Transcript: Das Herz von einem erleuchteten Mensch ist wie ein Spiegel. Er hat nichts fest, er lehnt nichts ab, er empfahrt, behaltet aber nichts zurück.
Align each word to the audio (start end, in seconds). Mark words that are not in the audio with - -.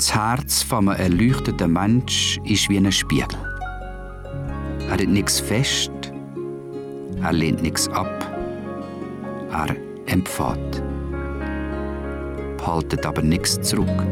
Das 0.00 0.14
Herz 0.14 0.62
von 0.62 0.88
einem 0.88 0.98
erleuchteten 0.98 1.74
Mensch 1.74 2.40
ist 2.44 2.70
wie 2.70 2.78
ein 2.78 2.90
Spiegel. 2.90 3.36
Er 4.86 4.92
hat 4.92 5.06
nichts 5.06 5.40
fest, 5.40 5.92
er 7.20 7.32
lehnt 7.34 7.60
nichts 7.60 7.86
ab, 7.88 8.08
er 9.50 9.76
empfahrt, 10.06 10.82
behaltet 12.56 13.04
aber 13.04 13.20
nichts 13.20 13.60
zurück. 13.60 14.06